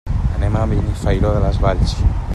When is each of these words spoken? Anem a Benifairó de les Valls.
Anem 0.37 0.57
a 0.61 0.63
Benifairó 0.71 1.35
de 1.37 1.45
les 1.47 1.63
Valls. 1.67 1.97